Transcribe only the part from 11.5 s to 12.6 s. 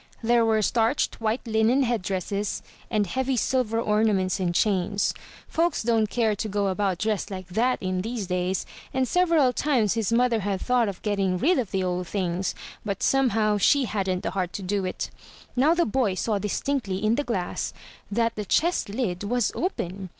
of the old things;